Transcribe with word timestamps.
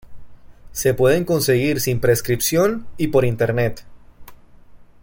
Se 0.71 0.95
pueden 0.95 1.25
conseguir 1.25 1.79
sin 1.79 1.99
prescripción, 2.01 2.87
y 2.97 3.09
por 3.09 3.23
internet. 3.23 3.85